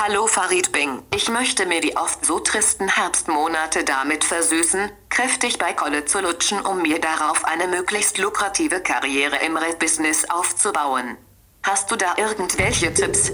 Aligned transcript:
Hallo 0.00 0.28
Farid 0.28 0.70
Bing. 0.70 1.02
Ich 1.12 1.28
möchte 1.28 1.66
mir 1.66 1.80
die 1.80 1.96
oft 1.96 2.24
so 2.24 2.38
tristen 2.38 2.86
Herbstmonate 2.86 3.82
damit 3.82 4.22
versüßen, 4.22 4.92
kräftig 5.08 5.58
bei 5.58 5.72
Kolle 5.72 6.04
zu 6.04 6.20
lutschen, 6.20 6.60
um 6.60 6.82
mir 6.82 7.00
darauf 7.00 7.44
eine 7.44 7.66
möglichst 7.66 8.16
lukrative 8.16 8.80
Karriere 8.80 9.44
im 9.44 9.56
Rap-Business 9.56 10.30
aufzubauen. 10.30 11.16
Hast 11.64 11.90
du 11.90 11.96
da 11.96 12.14
irgendwelche 12.16 12.94
Tipps? 12.94 13.32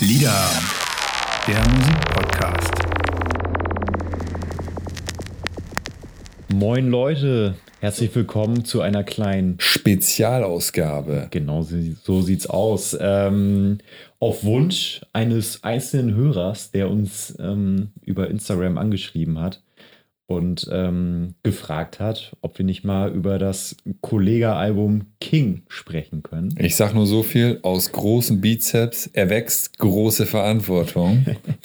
Lieder, 0.00 0.50
der 1.46 1.62
Moin 6.62 6.90
Leute, 6.90 7.56
herzlich 7.80 8.14
willkommen 8.14 8.64
zu 8.64 8.82
einer 8.82 9.02
kleinen 9.02 9.56
Spezialausgabe. 9.58 11.26
Genau, 11.32 11.62
so, 11.62 12.22
sieht's 12.22 12.46
aus. 12.46 12.96
Ähm, 13.00 13.78
auf 14.20 14.44
Wunsch 14.44 15.00
eines 15.12 15.64
einzelnen 15.64 16.14
Hörers, 16.14 16.70
der 16.70 16.88
uns 16.88 17.36
ähm, 17.40 17.90
über 18.04 18.30
Instagram 18.30 18.78
angeschrieben 18.78 19.40
hat 19.40 19.60
und 20.36 20.68
ähm, 20.70 21.34
gefragt 21.42 22.00
hat, 22.00 22.36
ob 22.40 22.58
wir 22.58 22.64
nicht 22.64 22.84
mal 22.84 23.10
über 23.10 23.38
das 23.38 23.76
Kollega-Album 24.00 25.06
King 25.20 25.62
sprechen 25.68 26.22
können. 26.22 26.54
Ich 26.58 26.76
sag 26.76 26.94
nur 26.94 27.06
so 27.06 27.22
viel: 27.22 27.60
aus 27.62 27.92
großen 27.92 28.40
Bizeps 28.40 29.06
erwächst 29.06 29.78
große 29.78 30.26
Verantwortung. 30.26 31.24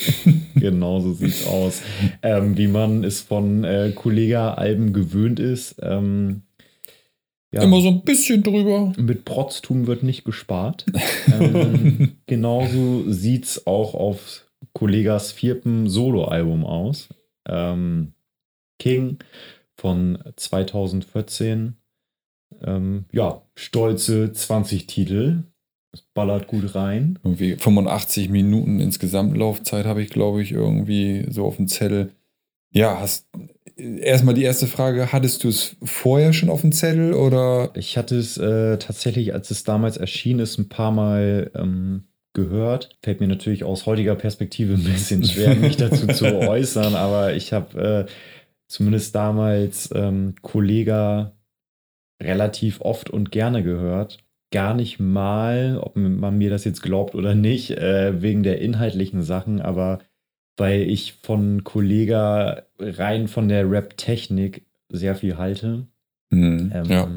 genau 0.56 1.00
so 1.00 1.14
sieht's 1.14 1.48
aus. 1.48 1.82
Ähm, 2.22 2.58
wie 2.58 2.68
man 2.68 3.04
es 3.04 3.22
von 3.22 3.64
äh, 3.64 3.92
Kollega-Alben 3.94 4.94
gewöhnt 4.94 5.40
ist. 5.40 5.76
Ähm, 5.82 6.44
ja, 7.52 7.64
Immer 7.64 7.82
so 7.82 7.88
ein 7.88 8.04
bisschen 8.04 8.44
drüber. 8.44 8.94
Mit 8.98 9.24
Protztum 9.24 9.88
wird 9.88 10.04
nicht 10.04 10.26
gespart. 10.26 10.86
ähm, 11.40 12.18
genauso 12.26 13.10
sieht 13.10 13.46
es 13.46 13.68
auch 13.68 13.94
auf 13.94 14.46
Kollegas 14.74 15.32
vierten 15.32 15.88
Soloalbum 15.88 16.66
aus. 16.66 17.10
Ähm, 17.48 18.14
King 18.80 19.18
von 19.76 20.20
2014. 20.36 21.76
Ähm, 22.64 23.06
ja, 23.12 23.42
stolze 23.56 24.32
20 24.32 24.88
Titel. 24.88 25.44
Es 25.94 26.02
ballert 26.14 26.48
gut 26.48 26.76
rein. 26.76 27.20
Irgendwie 27.24 27.56
85 27.56 28.30
Minuten 28.30 28.80
insgesamt 28.80 29.36
Laufzeit 29.38 29.86
habe 29.86 30.02
ich, 30.02 30.10
glaube 30.10 30.42
ich, 30.42 30.52
irgendwie 30.52 31.26
so 31.30 31.46
auf 31.46 31.58
dem 31.58 31.68
Zettel. 31.68 32.12
Ja, 32.72 33.00
hast 33.00 33.28
erstmal 33.78 34.34
die 34.34 34.44
erste 34.44 34.68
Frage, 34.68 35.12
hattest 35.12 35.44
du 35.44 35.50
es 35.50 35.78
vorher 35.84 36.34
schon 36.34 36.50
auf 36.50 36.62
dem 36.62 36.72
Zettel 36.72 37.14
oder? 37.14 37.72
Ich 37.76 37.98
hatte 37.98 38.18
es 38.18 38.38
äh, 38.38 38.78
tatsächlich, 38.78 39.34
als 39.34 39.52
es 39.52 39.64
damals 39.64 39.98
erschienen 39.98 40.40
ist, 40.42 40.58
ein 40.58 40.70
paar 40.70 40.92
Mal 40.92 41.52
ähm, 41.56 42.04
gehört. 42.34 42.90
Fällt 43.02 43.20
mir 43.20 43.28
natürlich 43.28 43.64
aus 43.64 43.86
heutiger 43.86 44.16
Perspektive 44.16 44.74
ein 44.74 44.84
bisschen 44.84 45.24
schwer, 45.24 45.56
mich 45.56 45.78
dazu 45.78 46.08
zu 46.08 46.26
äußern, 46.48 46.96
aber 46.96 47.34
ich 47.34 47.54
habe 47.54 48.08
äh, 48.08 48.12
zumindest 48.68 49.16
damals 49.16 49.90
ähm, 49.94 50.36
Kollega 50.42 51.34
relativ 52.22 52.82
oft 52.82 53.10
und 53.10 53.32
gerne 53.32 53.64
gehört. 53.64 54.20
Gar 54.52 54.74
nicht 54.74 55.00
mal, 55.00 55.78
ob 55.82 55.96
man 55.96 56.38
mir 56.38 56.50
das 56.50 56.64
jetzt 56.64 56.82
glaubt 56.82 57.16
oder 57.16 57.36
nicht, 57.36 57.72
äh, 57.72 58.22
wegen 58.22 58.44
der 58.44 58.62
inhaltlichen 58.62 59.22
Sachen, 59.22 59.62
aber 59.62 60.00
weil 60.56 60.82
ich 60.82 61.14
von 61.22 61.64
Kollega 61.64 62.64
rein 62.80 63.28
von 63.28 63.48
der 63.48 63.70
Rap-Technik 63.70 64.66
sehr 64.90 65.16
viel 65.16 65.38
halte. 65.38 65.88
Mhm, 66.30 66.72
ähm, 66.74 66.86
ja. 66.86 67.08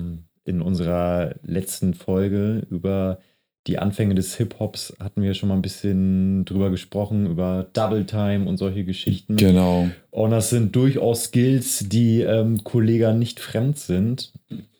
In 0.45 0.63
unserer 0.63 1.37
letzten 1.43 1.95
Folge 1.95 2.67
über 2.71 3.19
die 3.67 3.79
Anfänge 3.79 4.15
des 4.15 4.37
Hip-Hops 4.37 4.97
hatten 5.01 5.23
wir 5.23 5.35
schon 5.35 5.51
mal 5.51 5.55
ein 5.55 5.63
bisschen 5.63 6.45
drüber 6.47 6.71
gesprochen, 6.71 7.27
über 7.27 7.69
Double 7.73 8.07
Time 8.07 8.49
und 8.49 8.57
solche 8.57 8.85
Geschichten. 8.85 9.37
Genau. 9.37 9.89
Und 10.11 10.31
das 10.31 10.51
sind 10.51 10.75
durchaus 10.75 11.25
Skills, 11.25 11.85
die 11.89 12.23
ähm, 12.23 12.65
Kollega 12.65 13.13
nicht 13.13 13.39
fremd 13.39 13.79
sind. 13.79 14.33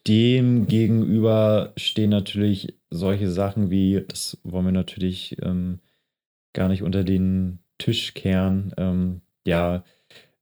Dem 0.07 0.67
gegenüber 0.67 1.73
stehen 1.77 2.11
natürlich 2.11 2.79
solche 2.89 3.31
Sachen 3.31 3.71
wie, 3.71 4.03
das 4.09 4.39
wollen 4.45 4.65
wir 4.65 4.73
natürlich 4.73 5.37
ähm, 5.43 5.81
gar 6.55 6.69
nicht 6.69 6.83
unter 6.83 7.05
den 7.05 7.59
Tischkern. 7.77 8.73
Ähm, 8.79 9.21
ja, 9.45 9.85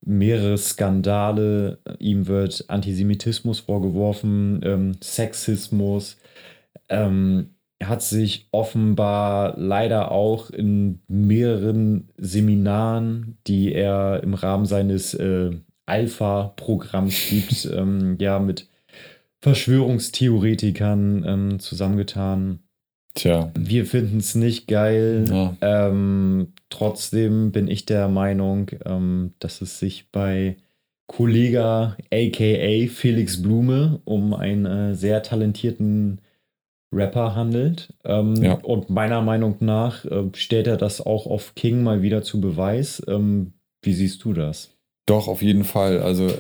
mehrere 0.01 0.57
Skandale. 0.59 1.79
Ihm 1.99 2.29
wird 2.29 2.67
Antisemitismus 2.69 3.61
vorgeworfen, 3.61 4.61
ähm, 4.63 4.97
Sexismus. 5.03 6.19
Ähm, 6.89 7.51
er 7.79 7.89
hat 7.89 8.03
sich 8.03 8.49
offenbar 8.51 9.55
leider 9.57 10.11
auch 10.11 10.51
in 10.51 11.01
mehreren 11.07 12.09
Seminaren, 12.17 13.39
die 13.47 13.73
er 13.73 14.23
im 14.23 14.35
Rahmen 14.35 14.67
seines 14.67 15.15
äh, 15.15 15.51
Alpha-Programms 15.87 17.29
gibt, 17.29 17.71
ähm, 17.77 18.17
ja, 18.21 18.39
mit 18.41 18.69
Verschwörungstheoretikern 19.41 21.25
ähm, 21.27 21.61
zusammengetan. 21.61 22.61
Tja. 23.15 23.51
Wir 23.57 23.87
finden 23.87 24.19
es 24.19 24.35
nicht 24.35 24.67
geil. 24.67 25.25
Ja. 25.29 25.57
Ähm, 25.61 26.53
trotzdem 26.71 27.53
bin 27.53 27.69
ich 27.69 27.87
der 27.87 28.09
Meinung, 28.09 28.71
ähm, 28.85 29.35
dass 29.39 29.63
es 29.63 29.79
sich 29.79 30.11
bei 30.11 30.57
Kollega 31.07 31.97
aka 32.13 32.87
Felix 32.89 33.41
Blume 33.41 34.01
um 34.05 34.35
einen 34.35 34.67
äh, 34.67 34.95
sehr 34.95 35.23
talentierten 35.23 36.21
Rapper 36.93 37.35
handelt. 37.35 37.93
Ähm, 38.05 38.37
ja. 38.43 38.55
Und 38.55 38.91
meiner 38.91 39.21
Meinung 39.23 39.57
nach 39.61 40.05
äh, 40.05 40.25
stellt 40.35 40.67
er 40.67 40.77
das 40.77 41.01
auch 41.05 41.27
auf 41.27 41.55
King 41.55 41.83
mal 41.83 42.03
wieder 42.03 42.23
zu 42.23 42.41
Beweis. 42.41 43.03
Ähm, 43.07 43.53
wie 43.83 43.93
siehst 43.93 44.25
du 44.25 44.33
das? 44.33 44.71
Doch, 45.07 45.29
auf 45.29 45.43
jeden 45.43 45.65
Fall. 45.65 46.01
Also 46.01 46.31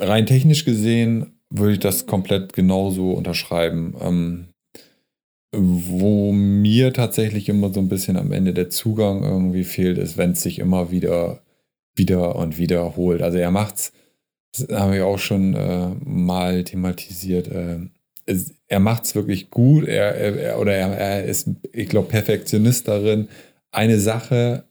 rein 0.00 0.26
technisch 0.26 0.64
gesehen 0.64 1.38
würde 1.50 1.74
ich 1.74 1.80
das 1.80 2.06
komplett 2.06 2.52
genauso 2.52 3.12
unterschreiben. 3.12 3.94
Ähm, 4.00 4.48
wo 5.52 6.30
mir 6.32 6.92
tatsächlich 6.92 7.48
immer 7.48 7.72
so 7.72 7.80
ein 7.80 7.88
bisschen 7.88 8.16
am 8.16 8.32
Ende 8.32 8.52
der 8.52 8.68
Zugang 8.68 9.22
irgendwie 9.22 9.64
fehlt, 9.64 9.96
ist, 9.96 10.18
wenn 10.18 10.32
es 10.32 10.42
sich 10.42 10.58
immer 10.58 10.90
wieder, 10.90 11.40
wieder 11.94 12.36
und 12.36 12.58
wiederholt. 12.58 13.22
Also 13.22 13.38
er 13.38 13.50
macht's, 13.50 13.92
das 14.52 14.68
haben 14.68 14.92
wir 14.92 15.06
auch 15.06 15.18
schon 15.18 15.54
äh, 15.54 15.88
mal 16.04 16.64
thematisiert. 16.64 17.48
Äh, 17.48 17.88
es, 18.28 18.54
er 18.68 18.80
macht's 18.80 19.14
wirklich 19.14 19.50
gut. 19.50 19.88
Er, 19.88 20.14
er 20.14 20.60
oder 20.60 20.74
er, 20.74 20.88
er 20.88 21.24
ist, 21.24 21.48
ich 21.72 21.88
glaube, 21.88 22.08
Perfektionist 22.08 22.86
darin, 22.86 23.28
eine 23.72 23.98
Sache 23.98 24.64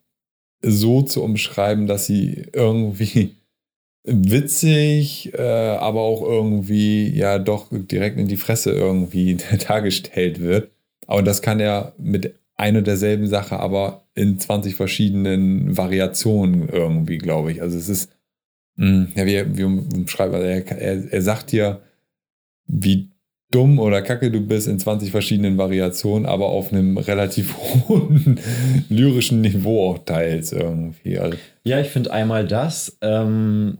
so 0.62 1.01
zu 1.01 1.23
umschreiben, 1.23 1.88
dass 1.88 2.06
sie 2.06 2.45
irgendwie 2.53 3.35
witzig, 4.03 5.34
äh, 5.34 5.41
aber 5.41 6.01
auch 6.01 6.22
irgendwie 6.22 7.09
ja 7.09 7.40
doch 7.40 7.68
direkt 7.72 8.18
in 8.18 8.28
die 8.28 8.38
Fresse 8.38 8.72
irgendwie 8.72 9.38
dargestellt 9.68 10.39
wird. 10.39 10.72
Aber 11.07 11.24
das 11.24 11.41
kann 11.41 11.59
er 11.59 11.94
mit 11.97 12.35
einer 12.57 12.81
derselben 12.81 13.28
Sache, 13.28 13.59
aber 13.59 14.03
in 14.13 14.39
20 14.39 14.75
verschiedenen 14.75 15.78
Variationen 15.78 16.69
irgendwie, 16.69 17.18
glaube 17.18 17.51
ich. 17.51 17.62
Also 17.62 17.78
es 17.78 17.88
ist, 17.89 18.12
mh, 18.75 18.88
hm, 18.88 19.07
ja, 19.16 19.25
wie, 19.25 19.57
wie 19.57 19.63
umschreibt 19.63 20.34
er, 20.34 20.68
er, 20.72 21.13
er 21.13 21.22
sagt 21.22 21.51
dir, 21.51 21.81
wie 22.68 23.09
dumm 23.52 23.80
oder 23.80 24.02
kacke 24.02 24.30
du 24.30 24.41
bist 24.41 24.68
in 24.68 24.80
20 24.80 25.12
verschiedenen 25.12 25.58
Variationen, 25.58 26.25
aber 26.25 26.47
auf 26.47 26.72
einem 26.72 26.97
relativ 26.97 27.56
hohen 27.90 28.40
lyrischen 28.90 29.41
Niveau 29.41 29.90
auch 29.90 30.00
teils 30.00 30.52
irgendwie. 30.52 31.18
Also 31.18 31.38
ja, 31.63 31.80
ich 31.80 31.90
finde 31.90 32.12
einmal 32.12 32.47
das. 32.47 32.97
Ähm, 33.02 33.80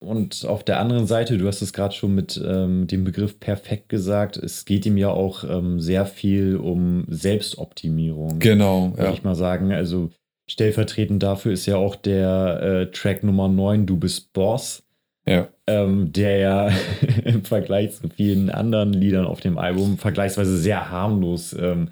und 0.00 0.44
auf 0.46 0.62
der 0.62 0.78
anderen 0.78 1.06
Seite, 1.06 1.38
du 1.38 1.48
hast 1.48 1.60
es 1.60 1.72
gerade 1.72 1.94
schon 1.94 2.14
mit 2.14 2.40
ähm, 2.44 2.86
dem 2.86 3.02
Begriff 3.02 3.40
perfekt 3.40 3.88
gesagt, 3.88 4.36
es 4.36 4.64
geht 4.64 4.86
ihm 4.86 4.96
ja 4.96 5.10
auch 5.10 5.42
ähm, 5.42 5.80
sehr 5.80 6.06
viel 6.06 6.56
um 6.56 7.04
Selbstoptimierung. 7.08 8.38
Genau. 8.38 8.92
Würde 8.92 9.08
ja. 9.08 9.12
ich 9.12 9.24
mal 9.24 9.34
sagen. 9.34 9.72
Also 9.72 10.10
stellvertretend 10.48 11.22
dafür 11.22 11.52
ist 11.52 11.66
ja 11.66 11.76
auch 11.76 11.96
der 11.96 12.62
äh, 12.62 12.90
Track 12.92 13.24
Nummer 13.24 13.48
9, 13.48 13.86
Du 13.86 13.96
bist 13.96 14.32
Boss. 14.32 14.84
Ja. 15.28 15.48
Ähm, 15.66 16.12
der 16.12 16.38
ja 16.38 16.70
im 17.24 17.44
Vergleich 17.44 17.92
zu 17.92 18.08
vielen 18.08 18.48
anderen 18.48 18.94
Liedern 18.94 19.26
auf 19.26 19.40
dem 19.40 19.58
Album 19.58 19.98
vergleichsweise 19.98 20.56
sehr 20.56 20.90
harmlos 20.90 21.52
ähm, 21.52 21.90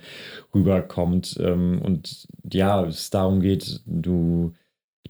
rüberkommt. 0.54 1.36
Ähm, 1.38 1.82
und 1.82 2.26
ja, 2.50 2.86
es 2.86 3.10
darum 3.10 3.40
geht, 3.40 3.82
du 3.84 4.54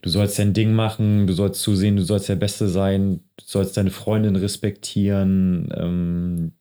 du 0.02 0.11
sollst 0.11 0.38
dein 0.38 0.55
Ding 0.55 0.73
machen, 0.73 1.26
du 1.26 1.32
sollst 1.32 1.62
zusehen, 1.62 1.96
du 1.96 2.02
sollst 2.02 2.28
der 2.28 2.37
Beste 2.37 2.69
sein, 2.69 3.20
du 3.37 3.44
sollst 3.46 3.76
deine 3.76 3.90
Freundin 3.90 4.37
respektieren. 4.37 6.52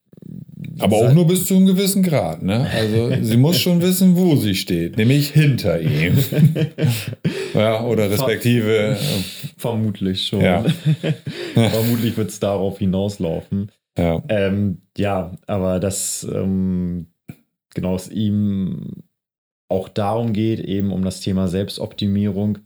Aber 0.80 0.98
auch 0.98 1.14
nur 1.14 1.28
bis 1.28 1.46
zu 1.46 1.56
einem 1.56 1.66
gewissen 1.66 2.04
Grad, 2.04 2.44
ne? 2.44 2.70
Also 2.70 3.12
sie 3.22 3.38
muss 3.38 3.60
schon 3.60 3.82
wissen, 3.82 4.16
wo 4.16 4.36
sie 4.36 4.56
steht, 4.56 4.98
nämlich 4.98 5.30
hinter 5.30 5.80
ihm. 5.80 6.18
ja, 7.54 7.84
oder 7.84 8.10
respektive. 8.10 8.98
Vermutlich 9.58 10.28
schon. 10.28 10.42
Ja. 10.42 10.66
Vermutlich 11.54 12.18
wird 12.18 12.30
es 12.30 12.40
darauf 12.40 12.80
hinauslaufen. 12.80 13.72
Ja. 13.98 14.22
Ähm, 14.28 14.82
ja, 14.98 15.32
aber 15.48 15.80
das 15.80 16.28
ähm, 16.30 17.08
genau 17.74 17.94
aus 17.94 18.10
ihm 18.10 19.04
auch 19.70 19.90
darum 19.90 20.34
geht, 20.34 20.60
eben 20.60 20.92
um 20.92 21.04
das 21.04 21.22
Thema 21.22 21.48
Selbstoptimierung. 21.48 22.60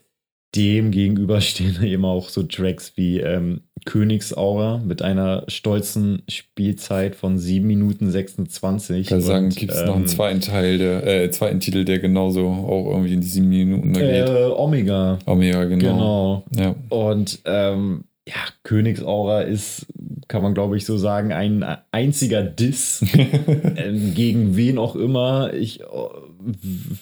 Dem 0.55 0.91
gegenüber 0.91 1.41
stehen 1.41 1.77
eben 1.83 2.05
auch 2.05 2.29
so 2.29 2.43
Tracks 2.43 2.93
wie 2.95 3.19
ähm, 3.19 3.61
Königsaura 3.85 4.81
mit 4.83 5.01
einer 5.01 5.43
stolzen 5.47 6.23
Spielzeit 6.27 7.15
von 7.15 7.37
7 7.37 7.65
Minuten 7.65 8.09
26. 8.09 8.99
Ich 8.99 9.07
kann 9.07 9.21
sagen, 9.21 9.49
gibt 9.49 9.71
es 9.71 9.79
ähm, 9.79 9.85
noch 9.85 9.95
einen 9.95 10.03
ähm, 10.03 10.09
zweiten 10.09 10.41
Teil, 10.41 10.77
der, 10.77 11.05
äh, 11.05 11.31
zweiten 11.31 11.59
Titel, 11.59 11.85
der 11.85 11.99
genauso 11.99 12.47
auch 12.47 12.91
irgendwie 12.91 13.13
in 13.13 13.21
die 13.21 13.27
7 13.27 13.47
Minuten 13.47 13.95
äh, 13.95 13.99
geht. 13.99 14.29
Omega. 14.29 15.19
Omega, 15.25 15.65
genau. 15.65 16.43
Genau. 16.51 16.63
Ja. 16.63 16.75
Und 16.89 17.39
ähm, 17.45 18.05
ja, 18.29 18.35
Königsaura 18.63 19.41
ist, 19.41 19.87
kann 20.27 20.43
man 20.43 20.53
glaube 20.53 20.77
ich 20.77 20.85
so 20.85 20.97
sagen, 20.97 21.33
ein 21.33 21.65
einziger 21.91 22.43
Diss 22.43 23.03
ähm, 23.13 24.13
gegen 24.13 24.55
wen 24.55 24.77
auch 24.77 24.95
immer. 24.95 25.53
Ich 25.53 25.83
oh, 25.85 26.11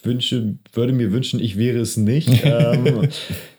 wünsche, 0.03 0.55
würde 0.73 0.93
mir 0.93 1.11
wünschen, 1.11 1.39
ich 1.39 1.57
wäre 1.57 1.79
es 1.79 1.97
nicht. 1.97 2.29
ähm, 2.43 3.09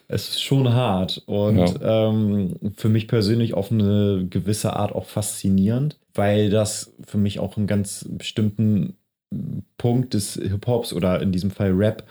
es 0.07 0.29
ist 0.29 0.43
schon 0.43 0.73
hart 0.73 1.21
und 1.27 1.59
ja. 1.59 2.09
ähm, 2.09 2.55
für 2.75 2.89
mich 2.89 3.07
persönlich 3.07 3.53
auf 3.53 3.71
eine 3.71 4.25
gewisse 4.27 4.75
Art 4.75 4.93
auch 4.93 5.05
faszinierend, 5.05 5.99
weil 6.15 6.49
das 6.49 6.95
für 7.05 7.19
mich 7.19 7.39
auch 7.39 7.57
einen 7.57 7.67
ganz 7.67 8.07
bestimmten 8.09 8.95
Punkt 9.77 10.15
des 10.15 10.33
Hip-Hops 10.33 10.93
oder 10.93 11.21
in 11.21 11.31
diesem 11.31 11.51
Fall 11.51 11.71
Rap 11.73 12.07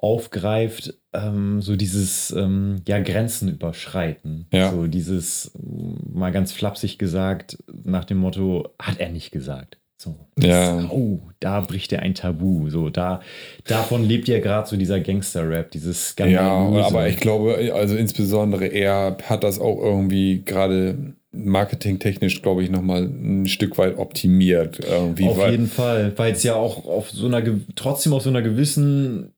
aufgreift, 0.00 0.94
ähm, 1.12 1.60
so 1.60 1.76
dieses 1.76 2.30
ähm, 2.30 2.82
ja 2.88 3.00
Grenzen 3.00 3.48
überschreiten. 3.48 4.46
Ja. 4.52 4.72
So 4.72 4.86
dieses 4.86 5.52
mal 5.54 6.30
ganz 6.30 6.52
flapsig 6.52 6.98
gesagt 6.98 7.58
nach 7.84 8.04
dem 8.04 8.18
Motto 8.18 8.68
hat 8.78 8.98
er 8.98 9.10
nicht 9.10 9.30
gesagt. 9.30 9.76
So, 9.98 10.16
das, 10.34 10.46
ja. 10.46 10.88
oh, 10.90 11.20
da 11.40 11.60
bricht 11.60 11.92
er 11.92 12.00
ein 12.00 12.14
Tabu. 12.14 12.70
So, 12.70 12.88
da, 12.88 13.20
davon 13.64 14.02
lebt 14.02 14.28
ja 14.28 14.38
gerade 14.38 14.66
so 14.66 14.78
dieser 14.78 14.98
Gangster-Rap, 14.98 15.70
dieses 15.72 16.14
Ja, 16.18 16.50
aber 16.50 17.08
ich 17.08 17.18
glaube, 17.18 17.70
also 17.74 17.96
insbesondere 17.96 18.64
er 18.64 19.18
hat 19.24 19.44
das 19.44 19.58
auch 19.58 19.78
irgendwie 19.78 20.40
gerade 20.42 21.12
marketingtechnisch, 21.32 22.40
glaube 22.40 22.62
ich, 22.62 22.70
nochmal 22.70 23.02
ein 23.02 23.46
Stück 23.46 23.76
weit 23.76 23.98
optimiert. 23.98 24.80
Irgendwie, 24.82 25.28
auf 25.28 25.50
jeden 25.50 25.68
Fall, 25.68 26.14
weil 26.16 26.32
es 26.32 26.44
ja 26.44 26.54
auch 26.54 26.86
auf 26.86 27.10
so 27.10 27.26
einer, 27.26 27.42
trotzdem 27.76 28.14
auf 28.14 28.22
so 28.22 28.30
einer 28.30 28.40
gewissen 28.40 29.34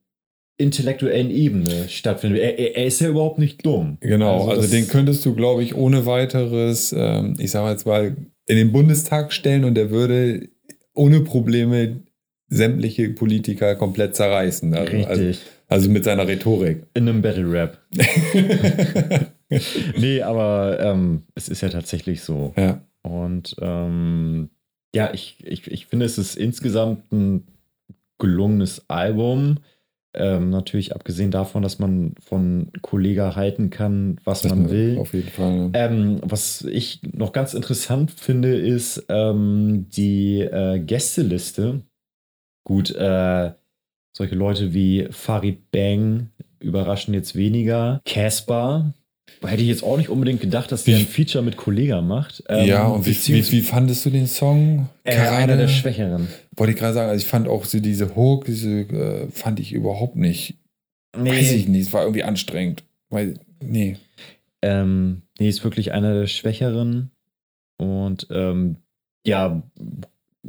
intellektuellen 0.58 1.30
Ebene 1.30 1.88
stattfindet. 1.88 2.42
Er, 2.42 2.58
er, 2.58 2.76
er, 2.76 2.86
ist 2.86 3.00
ja 3.00 3.08
überhaupt 3.08 3.38
nicht 3.38 3.64
dumm. 3.64 3.98
Genau, 4.00 4.48
also, 4.48 4.62
also 4.62 4.70
den 4.70 4.86
könntest 4.88 5.24
du, 5.24 5.34
glaube 5.34 5.62
ich, 5.62 5.74
ohne 5.74 6.06
weiteres, 6.06 6.94
ähm, 6.96 7.36
ich 7.38 7.50
sage 7.50 7.70
jetzt 7.70 7.86
mal, 7.86 8.16
in 8.46 8.56
den 8.56 8.72
Bundestag 8.72 9.32
stellen 9.32 9.64
und 9.64 9.76
er 9.78 9.90
würde 9.90 10.48
ohne 10.94 11.20
Probleme 11.20 12.02
sämtliche 12.48 13.08
Politiker 13.10 13.76
komplett 13.76 14.14
zerreißen. 14.14 14.74
Also, 14.74 14.92
Richtig. 14.92 15.08
Also, 15.08 15.40
also, 15.68 15.90
mit 15.90 16.04
seiner 16.04 16.28
Rhetorik. 16.28 16.84
In 16.92 17.08
einem 17.08 17.22
Battle 17.22 17.50
Rap. 17.50 17.78
nee, 19.98 20.20
aber 20.20 20.78
ähm, 20.80 21.22
es 21.34 21.48
ist 21.48 21.62
ja 21.62 21.70
tatsächlich 21.70 22.20
so. 22.20 22.52
Ja. 22.58 22.82
Und 23.02 23.56
ähm, 23.60 24.50
ja, 24.94 25.12
ich, 25.14 25.42
ich, 25.44 25.70
ich 25.70 25.86
finde, 25.86 26.04
es 26.04 26.18
ist 26.18 26.36
insgesamt 26.36 27.10
ein 27.10 27.46
gelungenes 28.18 28.88
Album. 28.88 29.58
Ähm, 30.14 30.50
natürlich 30.50 30.94
abgesehen 30.94 31.30
davon, 31.30 31.62
dass 31.62 31.78
man 31.78 32.14
von 32.20 32.70
Kollega 32.82 33.34
halten 33.34 33.70
kann, 33.70 34.18
was 34.24 34.44
man 34.44 34.70
will. 34.70 34.98
Auf 34.98 35.14
jeden 35.14 35.30
Fall. 35.30 35.70
Ähm, 35.72 36.20
was 36.22 36.62
ich 36.62 37.00
noch 37.02 37.32
ganz 37.32 37.54
interessant 37.54 38.10
finde, 38.10 38.54
ist 38.54 39.06
ähm, 39.08 39.86
die 39.88 40.40
äh, 40.40 40.78
Gästeliste. 40.80 41.82
Gut, 42.64 42.94
äh, 42.94 43.52
solche 44.14 44.34
Leute 44.34 44.74
wie 44.74 45.08
Farid 45.10 45.70
Bang 45.70 46.30
überraschen 46.60 47.14
jetzt 47.14 47.34
weniger. 47.34 48.02
Casper, 48.04 48.92
Hätte 49.44 49.62
ich 49.62 49.68
jetzt 49.68 49.82
auch 49.82 49.96
nicht 49.96 50.08
unbedingt 50.08 50.40
gedacht, 50.40 50.70
dass 50.70 50.84
der 50.84 50.98
ein 50.98 51.06
Feature 51.06 51.42
mit 51.42 51.56
Kollega 51.56 52.00
macht. 52.00 52.44
Ähm, 52.48 52.66
ja, 52.66 52.86
und 52.86 53.06
wie, 53.06 53.16
wie, 53.28 53.52
wie, 53.52 53.60
fandest 53.62 54.04
du 54.04 54.10
den 54.10 54.26
Song? 54.26 54.88
Äh, 55.04 55.16
einer 55.16 55.56
der 55.56 55.68
Schwächeren. 55.68 56.28
Wollte 56.56 56.72
ich 56.72 56.78
gerade 56.78 56.94
sagen, 56.94 57.10
also 57.10 57.24
ich 57.24 57.28
fand 57.28 57.48
auch 57.48 57.64
so 57.64 57.80
diese 57.80 58.14
Hook, 58.14 58.44
diese 58.44 58.80
äh, 58.80 59.28
fand 59.30 59.58
ich 59.58 59.72
überhaupt 59.72 60.16
nicht. 60.16 60.58
Nee. 61.16 61.30
Weiß 61.30 61.52
ich 61.52 61.68
nicht, 61.68 61.88
es 61.88 61.92
war 61.92 62.02
irgendwie 62.02 62.22
anstrengend. 62.22 62.84
Weil, 63.10 63.34
nee. 63.60 63.96
Ähm, 64.62 65.22
nee, 65.38 65.48
ist 65.48 65.64
wirklich 65.64 65.92
einer 65.92 66.14
der 66.14 66.26
Schwächeren. 66.26 67.10
Und 67.78 68.28
ähm, 68.30 68.76
ja, 69.26 69.62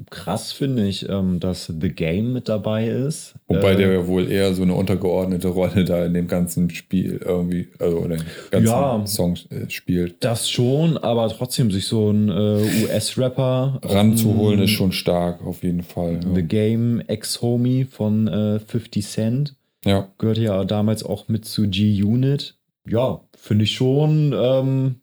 krass 0.10 0.52
finde 0.52 0.88
ich, 0.88 1.08
ähm, 1.08 1.40
dass 1.40 1.68
The 1.68 1.90
Game 1.90 2.34
mit 2.34 2.50
dabei 2.50 2.88
ist. 2.88 3.36
Wobei 3.48 3.74
äh, 3.74 3.78
der 3.78 3.94
ja 3.94 4.08
wohl 4.08 4.30
eher 4.30 4.54
so 4.54 4.64
eine 4.64 4.74
untergeordnete 4.74 5.50
Rolle 5.50 5.86
da 5.86 6.06
in 6.06 6.14
dem 6.14 6.28
ganzen 6.28 6.70
Spiel 6.72 7.22
irgendwie, 7.24 7.68
also 7.80 7.98
oder 7.98 8.18
den 8.18 8.26
ganzen 8.50 8.68
ja, 8.68 9.06
Song 9.06 9.38
äh, 9.50 9.70
spielt. 9.70 10.24
Das 10.24 10.50
schon, 10.50 10.98
aber 10.98 11.30
trotzdem 11.30 11.70
sich 11.72 11.86
so 11.86 12.10
ein 12.10 12.30
äh, 12.30 12.84
US-Rapper 12.84 13.80
ranzuholen 13.84 14.62
ist 14.62 14.72
schon 14.72 14.92
stark, 14.92 15.46
auf 15.46 15.64
jeden 15.64 15.84
Fall. 15.84 16.20
Ja. 16.24 16.36
The 16.36 16.44
Game 16.44 17.02
Ex-Homie 17.02 17.86
von 17.86 18.28
50 18.66 19.04
äh, 19.04 19.08
Cent. 19.08 19.56
Ja. 19.86 20.10
Gehörte 20.18 20.42
ja 20.42 20.64
damals 20.64 21.04
auch 21.04 21.28
mit 21.28 21.46
zu 21.46 21.70
G-Unit. 21.70 22.58
Ja, 22.88 23.22
finde 23.38 23.66
ich 23.66 23.74
schon 23.74 24.34
ähm, 24.36 24.96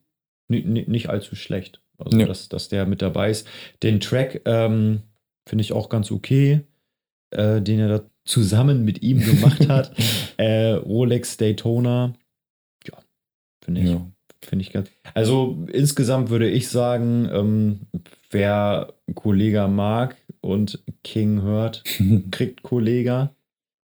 nicht 0.49 1.09
allzu 1.09 1.37
schlecht. 1.37 1.81
Also, 2.05 2.19
ja. 2.19 2.27
dass, 2.27 2.49
dass 2.49 2.69
der 2.69 2.87
mit 2.87 3.03
dabei 3.03 3.31
ist. 3.31 3.47
Den 3.83 4.01
Track 4.01 4.43
ähm, 4.45 5.03
finde 5.47 5.63
ich 5.63 5.73
auch 5.73 5.89
ganz 5.89 6.11
okay, 6.11 6.61
äh, 7.31 7.61
den 7.61 7.81
er 7.81 7.89
da 7.89 8.05
zusammen 8.25 8.85
mit 8.85 9.03
ihm 9.03 9.21
gemacht 9.21 9.69
hat. 9.69 9.93
äh, 10.37 10.73
Rolex 10.73 11.37
Daytona. 11.37 12.15
Ja, 12.87 12.99
finde 13.63 13.81
ich. 13.83 13.91
Ja. 13.91 14.07
Finde 14.43 14.63
ich 14.63 14.73
ganz. 14.73 14.89
Also 15.13 15.67
insgesamt 15.71 16.31
würde 16.31 16.49
ich 16.49 16.69
sagen, 16.69 17.29
ähm, 17.31 17.81
wer 18.31 18.95
Kollega 19.15 19.69
mag 19.69 20.17
und 20.41 20.83
King 21.05 21.43
hört, 21.43 21.85
kriegt 22.31 22.63
Kollega. 22.63 23.35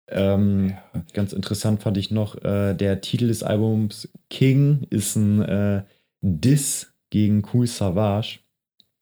Ähm, 0.09 0.69
ja. 0.94 1.04
Ganz 1.13 1.33
interessant 1.33 1.81
fand 1.81 1.98
ich 1.98 2.12
noch, 2.12 2.36
äh, 2.44 2.75
der 2.75 3.01
Titel 3.01 3.27
des 3.27 3.42
Albums 3.42 4.09
King 4.30 4.86
ist 4.89 5.16
ein 5.16 5.42
äh, 5.42 5.83
Diss 6.21 6.93
gegen 7.13 7.44
Cool 7.54 7.68
Savage, 7.68 8.39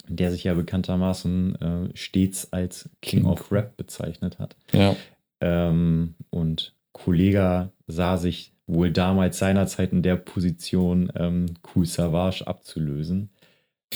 der 0.06 0.32
sich 0.32 0.44
ja 0.44 0.54
bekanntermaßen 0.54 1.56
äh, 1.62 1.98
stets 1.98 2.52
als 2.52 2.90
King, 3.02 3.22
King, 3.22 3.30
of 3.30 3.50
Rap 3.54 3.78
bezeichnet 3.78 4.38
hat. 4.38 4.58
Ja. 4.74 4.98
Ähm, 5.40 6.16
und 6.30 6.76
Kollega 6.92 7.72
sah 7.88 8.18
sich 8.18 8.52
wohl 8.68 8.92
damals 8.92 9.40
seinerzeit 9.40 9.94
in 9.94 10.02
der 10.02 10.18
Position, 10.18 11.10
ähm, 11.16 11.46
Cool 11.74 11.86
Savage 11.86 12.46
abzulösen. 12.46 13.30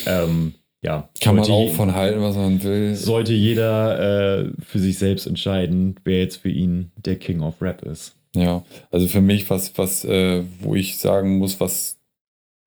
Ähm, 0.06 0.54
ja, 0.82 1.10
Kann 1.20 1.36
man 1.36 1.52
auch 1.52 1.74
von 1.74 1.94
halten, 1.94 2.22
was 2.22 2.38
man 2.38 2.64
will. 2.64 2.96
Sollte 2.96 3.34
jeder 3.34 4.46
äh, 4.46 4.52
für 4.66 4.80
sich 4.80 4.98
selbst 4.98 5.28
entscheiden, 5.28 5.96
wer 6.06 6.20
jetzt 6.20 6.38
für 6.38 6.50
ihn 6.50 6.94
der 6.96 7.18
King 7.18 7.42
of 7.42 7.62
Rap 7.62 7.82
ist. 7.82 8.16
Ja, 8.34 8.64
also 8.92 9.10
für 9.10 9.22
mich, 9.22 9.50
was, 9.50 9.78
was, 9.78 10.06
äh, 10.06 10.44
wo 10.62 10.74
ich 10.74 11.00
sagen 11.00 11.38
muss, 11.38 11.60
was 11.60 11.98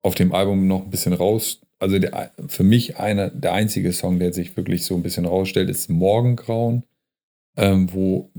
auf 0.02 0.14
dem 0.14 0.33
Album 0.33 0.67
noch 0.67 0.85
ein 0.85 0.90
bisschen 0.90 1.12
raus. 1.12 1.61
Also 1.78 1.99
der, 1.99 2.33
für 2.49 2.64
mich 2.64 2.97
einer, 2.99 3.31
der 3.31 3.52
einzige 3.52 3.93
Song, 3.93 4.19
der 4.19 4.33
sich 4.33 4.57
wirklich 4.57 4.85
so 4.85 4.95
ein 4.95 5.02
bisschen 5.02 5.26
rausstellt, 5.26 5.71
ist 5.71 5.88
Morgengrauen, 5.88 6.85
ähm, 7.57 7.93
wo 7.93 8.31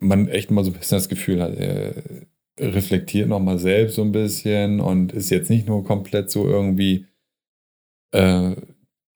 man 0.00 0.28
echt 0.28 0.50
mal 0.50 0.64
so 0.64 0.70
ein 0.70 0.78
bisschen 0.78 0.98
das 0.98 1.08
Gefühl 1.08 1.42
hat, 1.42 1.56
er 1.56 1.94
reflektiert 2.58 3.28
nochmal 3.28 3.58
selbst 3.58 3.96
so 3.96 4.02
ein 4.02 4.12
bisschen 4.12 4.80
und 4.80 5.12
ist 5.12 5.30
jetzt 5.30 5.50
nicht 5.50 5.66
nur 5.66 5.84
komplett 5.84 6.30
so 6.30 6.48
irgendwie 6.48 7.06
äh, 8.12 8.54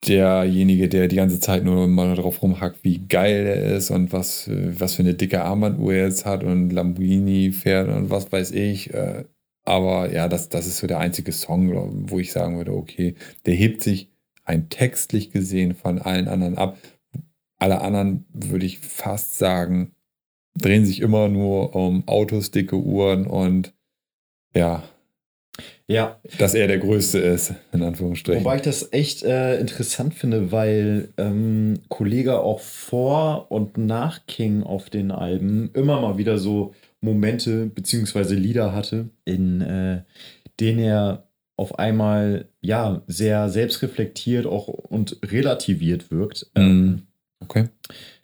derjenige, 0.07 0.89
der 0.89 1.09
die 1.09 1.17
ganze 1.17 1.41
Zeit 1.41 1.65
nur 1.65 1.87
mal 1.89 2.15
drauf 2.15 2.43
rumhackt, 2.43 2.85
wie 2.85 3.07
geil 3.09 3.47
er 3.47 3.77
ist 3.77 3.91
und 3.91 4.13
was, 4.13 4.49
was 4.53 4.95
für 4.95 5.03
eine 5.03 5.15
dicke 5.15 5.43
Armbanduhr 5.43 5.93
er 5.95 6.05
jetzt 6.07 6.25
hat 6.25 6.45
und 6.45 6.71
Lamborghini 6.71 7.53
fährt 7.53 7.89
und 7.89 8.11
was 8.11 8.31
weiß 8.31 8.53
ich. 8.53 8.93
Äh, 8.95 9.25
aber 9.69 10.13
ja, 10.13 10.29
das, 10.29 10.49
das 10.49 10.67
ist 10.67 10.79
so 10.79 10.87
der 10.87 10.99
einzige 10.99 11.31
Song, 11.33 12.11
wo 12.11 12.19
ich 12.19 12.33
sagen 12.33 12.57
würde, 12.57 12.73
okay, 12.73 13.15
der 13.47 13.55
hebt 13.55 13.83
sich 13.83 14.11
ein 14.45 14.71
textlich 14.71 15.31
gesehen 15.31 15.75
von 15.75 15.99
allen 15.99 16.27
anderen 16.27 16.57
ab. 16.57 16.79
Alle 17.59 17.83
anderen 17.83 18.25
würde 18.33 18.65
ich 18.65 18.79
fast 18.79 19.37
sagen, 19.37 19.93
drehen 20.55 20.87
sich 20.87 21.01
immer 21.01 21.29
nur 21.29 21.77
um 21.77 22.07
Autos, 22.09 22.51
dicke 22.51 22.77
Uhren 22.77 23.27
und 23.27 23.75
ja. 24.55 24.83
Ja. 25.87 26.21
Dass 26.39 26.55
er 26.55 26.67
der 26.67 26.79
Größte 26.79 27.19
ist, 27.19 27.55
in 27.73 27.83
Anführungsstrichen. 27.83 28.45
Wobei 28.45 28.57
ich 28.57 28.63
das 28.63 28.93
echt 28.93 29.23
äh, 29.23 29.59
interessant 29.59 30.15
finde, 30.15 30.53
weil 30.53 31.09
ähm, 31.19 31.81
Kollege 31.89 32.41
auch 32.41 32.61
vor 32.61 33.51
und 33.51 33.77
nach 33.77 34.27
King 34.27 34.63
auf 34.63 34.89
den 34.89 35.11
Alben 35.11 35.71
immer 35.75 36.01
mal 36.01 36.17
wieder 36.17 36.39
so 36.39 36.75
Momente 37.01 37.67
beziehungsweise 37.67 38.35
Lieder 38.35 38.73
hatte, 38.73 39.11
in 39.25 39.61
äh, 39.61 40.03
denen 40.61 40.81
er 40.81 41.29
auf 41.57 41.79
einmal 41.79 42.49
ja 42.61 43.03
sehr 43.07 43.49
selbstreflektiert 43.49 44.47
auch 44.47 44.69
und 44.69 45.19
relativiert 45.25 46.11
wirkt. 46.11 46.51
Mm, 46.57 46.99
okay. 47.41 47.69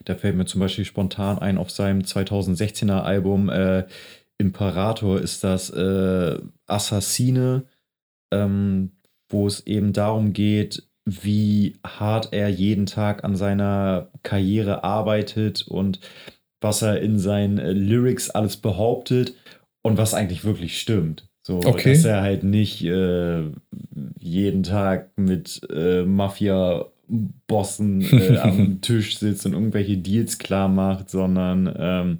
da 0.05 0.15
fällt 0.15 0.37
mir 0.37 0.45
zum 0.45 0.61
Beispiel 0.61 0.85
spontan 0.85 1.39
ein 1.39 1.57
auf 1.57 1.69
seinem 1.69 2.01
2016er 2.01 3.01
Album 3.01 3.49
äh, 3.49 3.85
Imperator 4.37 5.19
ist 5.19 5.43
das 5.43 5.69
äh, 5.69 6.37
Assassine, 6.67 7.65
ähm, 8.31 8.91
wo 9.29 9.47
es 9.47 9.65
eben 9.65 9.93
darum 9.93 10.33
geht, 10.33 10.83
wie 11.05 11.77
hart 11.85 12.33
er 12.33 12.49
jeden 12.49 12.85
Tag 12.85 13.23
an 13.23 13.35
seiner 13.35 14.11
Karriere 14.23 14.83
arbeitet 14.83 15.67
und 15.67 15.99
was 16.65 16.81
er 16.81 16.99
in 16.99 17.19
seinen 17.19 17.59
äh, 17.59 17.71
Lyrics 17.71 18.29
alles 18.31 18.57
behauptet 18.57 19.35
und 19.83 19.97
was 19.99 20.13
eigentlich 20.15 20.43
wirklich 20.43 20.79
stimmt. 20.79 21.29
So, 21.43 21.59
Okay. 21.59 21.93
dass 21.93 22.03
er 22.03 22.21
halt 22.23 22.43
nicht 22.43 22.83
äh, 22.83 23.43
jeden 24.19 24.63
Tag 24.63 25.11
mit 25.15 25.61
äh, 25.71 26.03
Mafia-Bossen 26.03 28.01
äh, 28.11 28.37
am 28.39 28.81
Tisch 28.81 29.17
sitzt 29.19 29.45
und 29.45 29.53
irgendwelche 29.53 29.97
Deals 29.97 30.37
klar 30.39 30.67
macht, 30.67 31.09
sondern 31.09 31.71
ähm, 31.77 32.19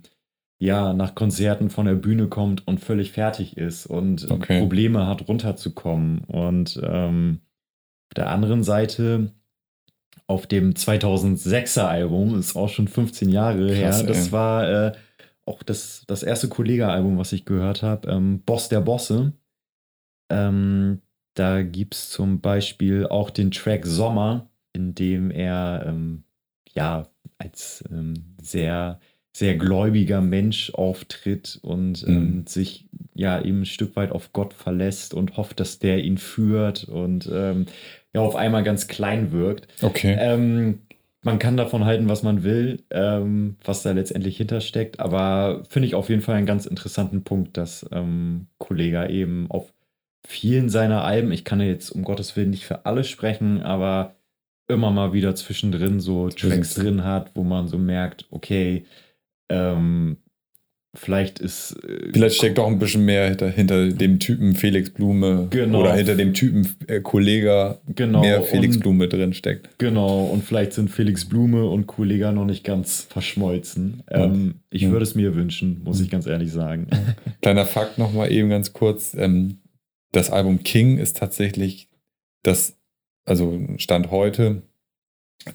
ja, 0.60 0.94
nach 0.94 1.16
Konzerten 1.16 1.70
von 1.70 1.86
der 1.86 1.96
Bühne 1.96 2.28
kommt 2.28 2.66
und 2.68 2.80
völlig 2.80 3.12
fertig 3.12 3.58
ist 3.58 3.86
und 3.88 4.30
Okay. 4.32 4.60
Probleme 4.60 5.06
hat, 5.08 5.28
runterzukommen. 5.28 6.20
Und 6.28 6.80
ähm, 6.84 7.40
auf 8.10 8.14
der 8.16 8.30
anderen 8.30 8.64
Seite, 8.64 9.32
auf 10.28 10.48
dem 10.48 10.74
2006er 10.74 11.84
Album, 11.84 12.38
ist 12.38 12.56
auch 12.56 12.70
schon 12.70 12.88
15 12.88 13.30
Jahre 13.30 13.68
Krass, 13.68 14.00
her, 14.00 14.04
das 14.04 14.28
ey. 14.28 14.32
war 14.32 14.70
äh, 14.70 14.92
auch 15.46 15.62
das, 15.64 16.04
das 16.08 16.24
erste 16.24 16.50
Kollega-Album, 16.50 17.18
was 17.18 17.32
ich 17.32 17.46
gehört 17.46 17.84
habe, 17.84 18.10
ähm, 18.10 18.42
Boss 18.42 18.70
der 18.70 18.82
Bosse. 18.82 19.34
Ähm, 20.32 21.02
da 21.36 21.62
gibt 21.62 21.96
es 21.96 22.10
zum 22.10 22.42
Beispiel 22.42 23.06
auch 23.08 23.30
den 23.30 23.52
Track 23.52 23.86
Sommer, 23.86 24.50
in 24.74 24.96
dem 24.96 25.30
er 25.30 25.84
ähm, 25.86 26.24
ja 26.74 27.08
als 27.38 27.84
ähm, 27.92 28.36
sehr, 28.42 29.00
sehr 29.36 29.58
gläubiger 29.58 30.22
Mensch 30.22 30.72
auftritt 30.74 31.60
und 31.62 32.06
ähm, 32.08 32.14
Mhm. 32.14 32.48
sich 32.48 32.86
ja 33.16 33.42
eben 33.42 33.62
ein 33.62 33.66
Stück 33.66 33.98
weit 33.98 34.14
auf 34.14 34.32
Gott 34.32 34.54
verlässt 34.54 35.14
und 35.14 35.36
hofft, 35.36 35.60
dass 35.60 35.78
der 35.78 36.02
ihn 36.06 36.18
führt 36.18 36.86
und 36.86 37.30
ähm, 37.30 37.66
ja 38.14 38.22
auf 38.22 38.38
einmal 38.38 38.64
ganz 38.64 38.88
klein 38.88 39.34
wirkt. 39.34 39.68
Okay. 39.84 40.16
Ähm, 40.18 40.80
man 41.22 41.38
kann 41.38 41.58
davon 41.58 41.84
halten, 41.84 42.08
was 42.08 42.24
man 42.24 42.44
will, 42.44 42.84
ähm, 42.92 43.58
was 43.66 43.84
da 43.84 43.92
letztendlich 43.92 44.38
hintersteckt, 44.38 45.02
aber 45.02 45.64
finde 45.68 45.88
ich 45.88 45.96
auf 45.96 46.08
jeden 46.08 46.22
Fall 46.22 46.36
einen 46.36 46.46
ganz 46.46 46.66
interessanten 46.66 47.26
Punkt, 47.26 47.58
dass 47.58 47.86
ähm, 47.92 48.48
Kollega 48.58 49.10
eben 49.10 49.48
auf 49.50 49.74
vielen 50.26 50.70
seiner 50.70 51.04
Alben, 51.04 51.34
ich 51.34 51.44
kann 51.44 51.60
ja 51.60 51.66
jetzt 51.68 51.90
um 51.90 52.06
Gottes 52.06 52.38
Willen 52.38 52.52
nicht 52.52 52.64
für 52.66 52.86
alle 52.86 53.04
sprechen, 53.04 53.62
aber 53.64 54.16
immer 54.70 54.92
mal 54.92 55.12
wieder 55.12 55.36
zwischendrin 55.36 56.00
so 56.00 56.30
Tracks 56.30 56.76
drin 56.76 57.04
hat, 57.04 57.32
wo 57.36 57.44
man 57.44 57.68
so 57.68 57.78
merkt, 57.78 58.28
okay, 58.32 58.86
ähm, 59.50 60.18
vielleicht 60.98 61.40
ist. 61.40 61.74
äh, 61.84 62.12
Vielleicht 62.14 62.38
steckt 62.38 62.58
auch 62.58 62.68
ein 62.68 62.80
bisschen 62.80 63.04
mehr 63.04 63.28
hinter, 63.28 63.50
hinter 63.50 63.90
dem 63.90 64.18
Typen 64.20 64.56
Felix 64.56 64.90
Blume 64.90 65.48
Genau. 65.50 65.82
oder 65.82 65.94
hinter 65.94 66.16
dem 66.16 66.34
Typen 66.34 66.68
äh, 66.88 67.02
Kollege 67.02 67.80
genau, 67.96 68.22
mehr 68.22 68.42
Felix 68.44 68.78
und- 68.78 68.82
Blume 68.84 69.08
drin 69.10 69.34
steckt. 69.34 69.78
Genau, 69.78 70.24
und 70.26 70.44
vielleicht 70.44 70.72
sind 70.74 70.90
Felix 70.90 71.26
Blume 71.26 71.66
und 71.66 71.86
Kollega 71.86 72.32
noch 72.32 72.46
nicht 72.46 72.64
ganz 72.64 73.02
verschmolzen. 73.02 74.04
Ähm, 74.10 74.62
ich 74.70 74.84
Ja. 74.84 74.92
würde 74.92 75.04
es 75.04 75.16
mir 75.16 75.36
wünschen, 75.36 75.82
muss 75.84 76.00
ich 76.00 76.10
ganz 76.10 76.28
ehrlich 76.28 76.52
sagen. 76.52 76.88
Kleiner 77.42 77.66
Fakt 77.66 77.98
nochmal 77.98 78.32
eben 78.32 78.50
ganz 78.50 78.72
kurz. 78.72 79.14
Ähm, 79.18 79.58
das 80.14 80.30
Album 80.32 80.64
King 80.64 80.98
ist 80.98 81.18
tatsächlich 81.18 81.90
das, 82.44 82.78
also 83.26 83.60
Stand 83.78 84.12
heute, 84.12 84.62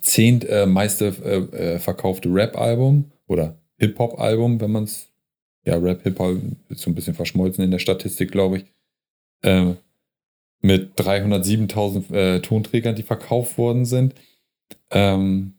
zehnt 0.03 0.45
äh, 0.47 0.67
meiste 0.67 1.07
äh, 1.25 1.57
äh, 1.57 1.79
verkaufte 1.79 2.29
Rap-Album 2.29 3.11
oder 3.27 3.57
Hip-Hop-Album, 3.81 4.61
wenn 4.61 4.71
man 4.71 4.85
es, 4.85 5.11
ja, 5.65 5.77
Rap, 5.77 6.03
Hip-Hop 6.03 6.39
ist 6.69 6.81
so 6.81 6.91
ein 6.91 6.95
bisschen 6.95 7.15
verschmolzen 7.15 7.65
in 7.65 7.71
der 7.71 7.79
Statistik, 7.79 8.31
glaube 8.31 8.59
ich. 8.59 8.65
Ähm, 9.43 9.77
mit 10.63 10.99
307.000 10.99 12.15
äh, 12.15 12.41
Tonträgern, 12.41 12.95
die 12.95 13.03
verkauft 13.03 13.57
worden 13.57 13.87
sind. 13.87 14.15
Ähm, 14.91 15.55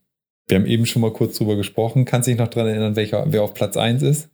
wir 0.48 0.58
haben 0.60 0.68
eben 0.68 0.86
schon 0.86 1.02
mal 1.02 1.14
kurz 1.14 1.38
drüber 1.38 1.56
gesprochen. 1.56 2.06
Kannst 2.06 2.28
du 2.28 2.32
dich 2.32 2.40
noch 2.40 2.50
daran 2.50 2.70
erinnern, 2.70 2.96
welcher, 2.96 3.26
wer 3.32 3.44
auf 3.44 3.54
Platz 3.54 3.78
1 3.78 4.04
ist? 4.04 4.30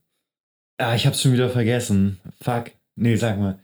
ah, 0.78 0.96
ich 0.96 1.06
hab's 1.08 1.22
schon 1.22 1.34
wieder 1.34 1.50
vergessen. 1.50 2.20
Fuck. 2.42 2.72
Nee, 2.96 3.16
sag 3.16 3.40
mal. 3.40 3.60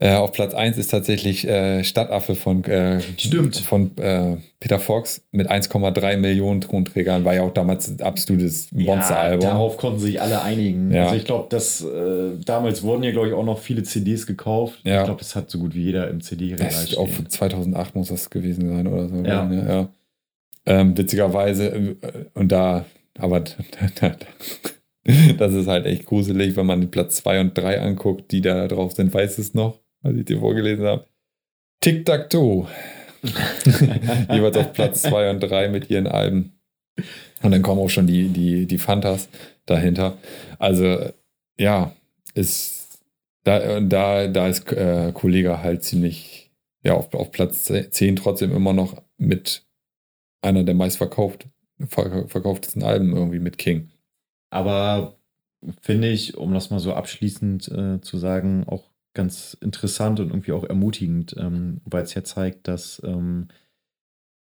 Äh, 0.00 0.14
auf 0.16 0.32
Platz 0.32 0.54
1 0.54 0.76
ist 0.76 0.88
tatsächlich 0.90 1.46
äh, 1.46 1.84
Stadtaffe 1.84 2.34
von, 2.34 2.64
äh, 2.64 3.00
Stimmt. 3.16 3.56
von 3.58 3.96
äh, 3.98 4.38
Peter 4.58 4.80
Fox 4.80 5.22
mit 5.30 5.48
1,3 5.48 6.16
Millionen 6.16 6.60
Tonträgern. 6.60 7.24
War 7.24 7.34
ja 7.34 7.42
auch 7.42 7.52
damals 7.54 7.86
ein 7.88 8.00
absolutes 8.00 8.70
Ja, 8.72 8.86
Monsteralbum. 8.96 9.40
darauf 9.48 9.76
konnten 9.76 10.00
sich 10.00 10.20
alle 10.20 10.42
einigen. 10.42 10.90
Ja. 10.92 11.04
Also 11.04 11.14
ich 11.14 11.24
glaube, 11.24 11.46
dass 11.48 11.80
äh, 11.84 12.32
damals 12.44 12.82
wurden 12.82 13.04
ja, 13.04 13.12
glaube 13.12 13.28
ich, 13.28 13.34
auch 13.34 13.44
noch 13.44 13.60
viele 13.60 13.84
CDs 13.84 14.26
gekauft. 14.26 14.80
Ja. 14.82 15.00
Ich 15.00 15.04
glaube, 15.04 15.20
es 15.20 15.36
hat 15.36 15.48
so 15.48 15.60
gut 15.60 15.76
wie 15.76 15.84
jeder 15.84 16.10
im 16.10 16.20
CD-Regal 16.20 16.68
das 16.68 16.96
auch 16.96 17.08
stehen. 17.08 17.30
2008 17.30 17.94
muss 17.94 18.08
das 18.08 18.30
gewesen 18.30 18.68
sein 18.68 18.88
oder 18.88 19.08
so. 19.08 19.16
Ja. 19.16 19.48
ja, 19.48 19.68
ja. 19.74 19.88
Ähm, 20.66 20.98
witzigerweise, 20.98 21.68
äh, 21.68 21.94
und 22.34 22.50
da, 22.50 22.84
aber 23.16 23.44
das 25.38 25.54
ist 25.54 25.68
halt 25.68 25.86
echt 25.86 26.06
gruselig, 26.06 26.56
wenn 26.56 26.66
man 26.66 26.90
Platz 26.90 27.16
2 27.16 27.40
und 27.40 27.56
3 27.56 27.80
anguckt, 27.80 28.32
die 28.32 28.40
da 28.40 28.66
drauf 28.66 28.92
sind. 28.92 29.12
Weiß 29.14 29.38
es 29.38 29.54
noch, 29.54 29.83
als 30.04 30.16
ich 30.16 30.24
dir 30.24 30.38
vorgelesen 30.38 30.86
habe. 30.86 31.06
Tic-Tac-Toe. 31.80 32.68
Jeweils 34.30 34.56
auf 34.56 34.72
Platz 34.72 35.02
2 35.02 35.30
und 35.30 35.40
3 35.40 35.68
mit 35.68 35.90
ihren 35.90 36.06
Alben. 36.06 36.60
Und 37.42 37.50
dann 37.50 37.62
kommen 37.62 37.80
auch 37.80 37.88
schon 37.88 38.06
die, 38.06 38.28
die, 38.28 38.66
die 38.66 38.78
Fantas 38.78 39.28
dahinter. 39.66 40.18
Also, 40.58 41.10
ja, 41.58 41.94
ist 42.34 43.00
da, 43.44 43.80
da, 43.80 44.26
da 44.28 44.48
ist 44.48 44.70
äh, 44.72 45.12
Kollege 45.12 45.62
halt 45.62 45.84
ziemlich, 45.84 46.50
ja, 46.82 46.94
auf, 46.94 47.12
auf 47.14 47.30
Platz 47.30 47.64
10 47.64 48.16
trotzdem 48.16 48.54
immer 48.54 48.72
noch 48.72 49.02
mit 49.18 49.66
einer 50.42 50.64
der 50.64 50.74
meistverkauft, 50.74 51.48
ver, 51.86 52.28
verkauftesten 52.28 52.82
Alben 52.82 53.14
irgendwie 53.14 53.38
mit 53.38 53.58
King. 53.58 53.90
Aber 54.50 55.18
finde 55.80 56.08
ich, 56.08 56.36
um 56.36 56.52
das 56.54 56.70
mal 56.70 56.78
so 56.78 56.94
abschließend 56.94 57.68
äh, 57.68 58.00
zu 58.00 58.18
sagen, 58.18 58.64
auch 58.66 58.93
ganz 59.14 59.56
interessant 59.60 60.20
und 60.20 60.28
irgendwie 60.28 60.52
auch 60.52 60.64
ermutigend, 60.64 61.34
ähm, 61.38 61.80
weil 61.84 62.02
es 62.02 62.14
ja 62.14 62.24
zeigt, 62.24 62.68
dass 62.68 63.00
ähm, 63.04 63.48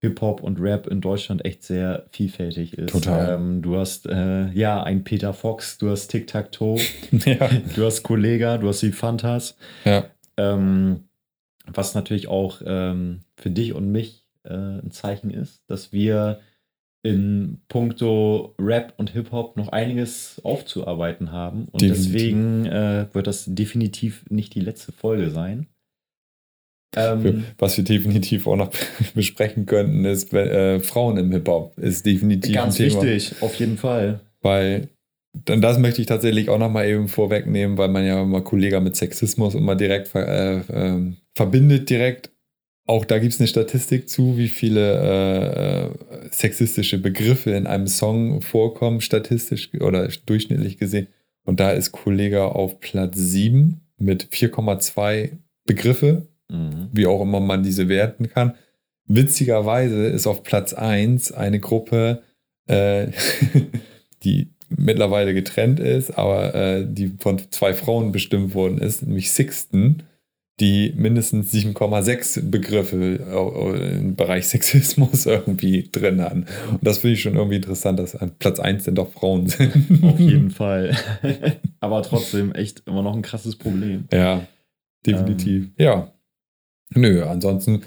Hip-Hop 0.02 0.44
und 0.44 0.60
Rap 0.60 0.88
in 0.88 1.00
Deutschland 1.00 1.46
echt 1.46 1.64
sehr 1.64 2.08
vielfältig 2.12 2.78
ist. 2.78 2.92
Total. 2.92 3.36
Ähm, 3.36 3.62
du 3.62 3.78
hast 3.78 4.06
äh, 4.06 4.50
ja 4.50 4.84
einen 4.84 5.06
Peter 5.06 5.34
Fox, 5.34 5.78
du 5.78 5.90
hast 5.90 6.10
Tic-Tac-Toe, 6.10 6.80
ja. 7.26 7.50
du 7.76 7.86
hast 7.86 8.04
Kollega, 8.04 8.58
du 8.58 8.68
hast 8.68 8.82
die 8.82 8.92
Fantas. 8.92 9.56
ja. 9.86 10.06
Ähm, 10.36 11.06
was 11.66 11.96
natürlich 11.96 12.28
auch 12.28 12.62
ähm, 12.66 13.22
für 13.38 13.50
dich 13.50 13.74
und 13.74 13.92
mich 13.92 14.26
äh, 14.44 14.54
ein 14.54 14.92
Zeichen 14.92 15.30
ist, 15.30 15.62
dass 15.68 15.94
wir 15.94 16.42
in 17.04 17.62
puncto 17.68 18.56
Rap 18.58 18.94
und 18.98 19.12
Hip-Hop 19.12 19.58
noch 19.58 19.68
einiges 19.70 20.40
aufzuarbeiten 20.44 21.32
haben. 21.32 21.66
Und 21.72 21.82
Definitiv. 21.82 22.14
deswegen 22.14 22.66
äh, 22.66 23.08
wird 23.14 23.28
das 23.28 23.44
definitiv 23.46 24.24
nicht 24.30 24.56
die 24.56 24.62
letzte 24.62 24.94
Folge 24.94 25.30
sein. 25.30 25.68
Ähm, 26.96 27.44
Was 27.58 27.76
wir 27.76 27.84
definitiv 27.84 28.48
auch 28.48 28.56
noch 28.56 28.72
besprechen 29.16 29.66
könnten, 29.66 30.06
ist 30.06 30.34
äh, 30.34 30.80
Frauen 30.80 31.18
im 31.18 31.32
Hip-Hop. 31.32 31.78
Ist 31.78 32.06
definitiv 32.06 32.54
ganz 32.54 32.80
ein 32.80 32.90
Thema. 32.90 33.02
wichtig, 33.02 33.42
auf 33.42 33.56
jeden 33.56 33.78
Fall. 33.78 34.22
Weil, 34.42 34.90
dann 35.34 35.62
das 35.62 35.80
möchte 35.80 36.00
ich 36.00 36.08
tatsächlich 36.08 36.50
auch 36.50 36.60
nochmal 36.60 36.88
eben 36.88 37.10
vorwegnehmen, 37.10 37.78
weil 37.78 37.90
man 37.90 38.06
ja 38.06 38.22
immer 38.22 38.42
Kollege 38.42 38.80
mit 38.80 38.96
Sexismus 38.96 39.56
immer 39.56 39.76
direkt 39.76 40.08
ver, 40.08 40.28
äh, 40.28 40.62
ähm, 40.72 41.18
verbindet 41.36 41.90
direkt. 41.90 42.33
Auch 42.86 43.06
da 43.06 43.20
gibt 43.20 43.34
es 43.34 43.40
eine 43.40 43.48
Statistik 43.48 44.10
zu, 44.10 44.38
wie 44.38 44.50
viele 44.50 45.00
äh, 45.00 45.86
äh, 45.86 46.30
sexistische 46.32 46.98
Begriffe 46.98 47.52
in 47.52 47.66
einem 47.66 47.88
Song 47.88 48.42
vorkommen, 48.42 49.00
statistisch 49.00 49.70
oder 49.80 50.10
durchschnittlich 50.26 50.78
gesehen. 50.78 51.08
Und 51.46 51.60
da 51.60 51.72
ist 51.72 51.92
Kollege 51.92 52.44
auf 52.44 52.80
Platz 52.80 53.16
7 53.18 53.82
mit 53.98 54.26
4,2 54.32 55.32
Begriffe, 55.66 56.28
Mhm. 56.50 56.90
wie 56.92 57.08
auch 57.08 57.22
immer 57.22 57.40
man 57.40 57.64
diese 57.64 57.90
werten 57.90 58.30
kann. 58.30 58.54
Witzigerweise 59.08 60.08
ist 60.08 60.28
auf 60.28 60.44
Platz 60.44 60.74
1 60.74 61.32
eine 61.32 61.60
Gruppe, 61.60 62.22
äh, 62.68 63.08
die 64.24 64.52
mittlerweile 64.70 65.34
getrennt 65.34 65.80
ist, 65.80 66.12
aber 66.18 66.54
äh, 66.56 66.86
die 66.88 67.14
von 67.20 67.40
zwei 67.52 67.74
Frauen 67.74 68.12
bestimmt 68.12 68.54
worden 68.54 68.78
ist, 68.78 69.04
nämlich 69.04 69.32
Sixten, 69.32 70.04
die 70.60 70.94
mindestens 70.96 71.52
7,6 71.52 72.50
Begriffe 72.50 73.20
äh, 73.20 73.98
im 73.98 74.16
Bereich 74.16 74.48
Sexismus 74.48 75.26
irgendwie 75.26 75.90
drin 75.92 76.22
hatten. 76.22 76.46
Und 76.70 76.86
das 76.86 77.00
finde 77.00 77.16
ich 77.16 77.22
schon 77.22 77.36
irgendwie 77.36 77.56
interessant, 77.56 78.00
dass 78.00 78.16
an 78.16 78.34
Platz 78.38 78.60
1 78.60 78.84
denn 78.84 78.96
doch 78.96 79.12
Frauen 79.12 79.48
sind. 79.48 80.04
Auf 80.04 80.20
jeden 80.20 80.52
Fall. 80.52 80.96
Aber 81.80 82.04
trotzdem 82.04 82.54
echt 82.54 82.84
immer 82.86 83.02
noch 83.02 83.16
ein 83.16 83.24
krasses 83.24 83.56
Problem. 83.56 84.06
Ja, 84.12 84.46
definitiv. 85.06 85.70
ja. 85.78 86.12
Nö, 86.96 87.24
ansonsten 87.24 87.82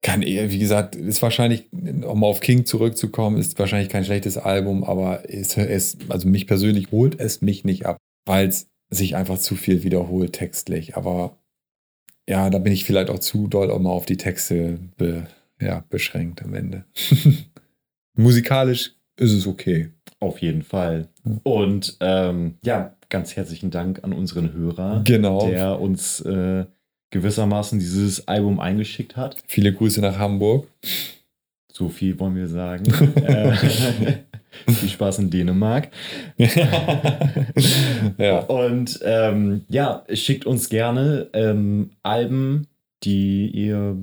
kann 0.00 0.22
eher, 0.22 0.50
wie 0.50 0.58
gesagt, 0.58 0.96
ist 0.96 1.20
wahrscheinlich, 1.20 1.70
um 1.72 2.24
auf 2.24 2.40
King 2.40 2.64
zurückzukommen, 2.64 3.36
ist 3.36 3.58
wahrscheinlich 3.58 3.90
kein 3.90 4.04
schlechtes 4.04 4.38
Album, 4.38 4.84
aber 4.84 5.28
es, 5.28 5.56
es 5.58 5.98
also 6.08 6.28
mich 6.28 6.46
persönlich 6.46 6.90
holt 6.90 7.20
es 7.20 7.42
mich 7.42 7.64
nicht 7.64 7.84
ab, 7.84 7.98
weil 8.24 8.48
es 8.48 8.70
sich 8.90 9.16
einfach 9.16 9.38
zu 9.38 9.54
viel 9.54 9.82
wiederholt 9.82 10.32
textlich. 10.32 10.96
Aber 10.96 11.36
ja, 12.28 12.50
da 12.50 12.58
bin 12.58 12.72
ich 12.72 12.84
vielleicht 12.84 13.10
auch 13.10 13.18
zu 13.18 13.48
doll 13.48 13.70
auch 13.70 13.78
mal 13.80 13.90
auf 13.90 14.06
die 14.06 14.18
Texte 14.18 14.78
be, 14.98 15.26
ja, 15.60 15.82
beschränkt 15.88 16.42
am 16.44 16.54
Ende. 16.54 16.84
Musikalisch 18.14 18.94
ist 19.16 19.32
es 19.32 19.46
okay. 19.46 19.90
Auf 20.20 20.40
jeden 20.42 20.62
Fall. 20.62 21.08
Und 21.42 21.96
ähm, 22.00 22.56
ja, 22.62 22.96
ganz 23.08 23.36
herzlichen 23.36 23.70
Dank 23.70 24.04
an 24.04 24.12
unseren 24.12 24.52
Hörer, 24.52 25.02
Genau. 25.04 25.48
der 25.48 25.80
uns 25.80 26.20
äh, 26.20 26.66
gewissermaßen 27.10 27.78
dieses 27.78 28.28
Album 28.28 28.60
eingeschickt 28.60 29.16
hat. 29.16 29.42
Viele 29.46 29.72
Grüße 29.72 30.00
nach 30.00 30.18
Hamburg. 30.18 30.68
So 31.72 31.88
viel 31.88 32.18
wollen 32.18 32.34
wir 32.36 32.48
sagen. 32.48 32.84
viel 34.68 34.88
Spaß 34.88 35.18
in 35.20 35.30
Dänemark. 35.30 35.88
ja. 38.18 38.38
Und 38.40 39.00
ähm, 39.04 39.64
ja, 39.68 40.04
schickt 40.12 40.46
uns 40.46 40.68
gerne 40.68 41.28
ähm, 41.32 41.90
Alben, 42.02 42.66
die 43.04 43.48
ihr 43.48 43.96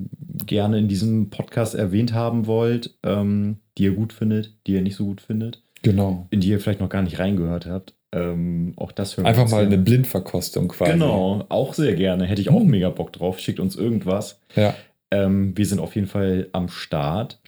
gerne 0.46 0.78
in 0.80 0.88
diesem 0.88 1.30
Podcast 1.30 1.76
erwähnt 1.76 2.14
haben 2.14 2.48
wollt, 2.48 2.96
ähm, 3.04 3.58
die 3.78 3.84
ihr 3.84 3.94
gut 3.94 4.14
findet, 4.14 4.54
die 4.68 4.74
ihr 4.74 4.82
nicht 4.82 4.96
so 4.96 5.06
gut 5.06 5.22
findet, 5.22 5.62
Genau. 5.82 6.28
in 6.30 6.40
die 6.40 6.50
ihr 6.50 6.60
vielleicht 6.60 6.80
noch 6.80 6.90
gar 6.90 7.02
nicht 7.02 7.20
reingehört 7.20 7.66
habt. 7.66 7.94
Ähm, 8.14 8.74
auch 8.78 8.94
das 8.94 9.18
hören 9.18 9.26
wir 9.26 9.30
Einfach 9.30 9.50
mal 9.50 9.62
gerne. 9.62 9.76
eine 9.76 9.84
Blindverkostung 9.84 10.70
quasi. 10.70 10.94
Genau, 10.94 11.44
auch 11.50 11.74
sehr 11.74 11.96
gerne. 11.96 12.26
Hätte 12.26 12.42
ich 12.42 12.50
auch 12.50 12.62
Hm. 12.62 12.68
mega 12.70 12.90
Bock 12.90 13.12
drauf. 13.12 13.40
Schickt 13.40 13.60
uns 13.60 13.76
irgendwas. 13.76 14.40
Ja. 14.56 14.74
Ähm, 15.12 15.58
wir 15.58 15.66
sind 15.66 15.80
auf 15.80 15.96
jeden 15.96 16.08
Fall 16.08 16.48
am 16.54 16.70
Start. 16.70 17.40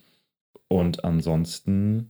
Und 0.67 1.05
ansonsten 1.05 2.09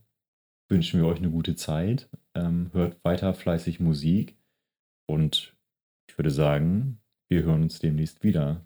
wünschen 0.70 1.00
wir 1.00 1.08
euch 1.08 1.20
eine 1.20 1.30
gute 1.30 1.56
Zeit. 1.56 2.10
Ähm, 2.36 2.70
hört 2.74 3.04
weiter 3.04 3.34
fleißig 3.34 3.80
Musik. 3.80 4.38
Und 5.10 5.56
ich 6.10 6.18
würde 6.18 6.32
sagen, 6.32 7.00
wir 7.30 7.44
hören 7.44 7.64
uns 7.64 7.80
demnächst 7.80 8.24
wieder. 8.24 8.66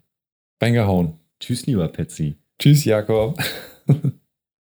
Reingehauen. 0.60 1.18
Tschüss, 1.40 1.66
lieber 1.66 1.88
Petsy. 1.88 2.36
Tschüss, 2.58 2.84
Jakob. 2.84 3.38